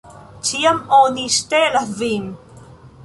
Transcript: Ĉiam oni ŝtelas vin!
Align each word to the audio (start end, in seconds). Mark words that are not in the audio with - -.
Ĉiam 0.47 0.79
oni 0.99 1.25
ŝtelas 1.35 1.93
vin! 2.01 2.29